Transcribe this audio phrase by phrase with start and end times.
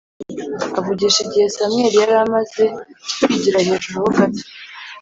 [0.79, 2.63] avugisha Igihe Samweli yari amaze
[3.21, 4.43] kwigira hejuru ho gato